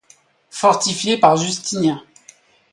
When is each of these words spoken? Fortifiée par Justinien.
Fortifiée 0.49 1.19
par 1.19 1.37
Justinien. 1.37 2.03